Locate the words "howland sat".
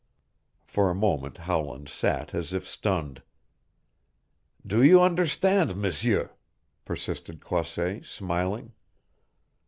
1.37-2.33